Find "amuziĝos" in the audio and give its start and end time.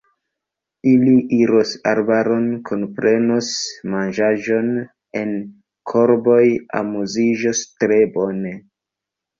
6.83-7.67